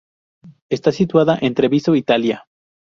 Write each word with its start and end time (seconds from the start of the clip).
Está 0.71 0.91
situada 0.91 1.37
en 1.39 1.53
Treviso, 1.53 1.93
Italia. 1.93 2.47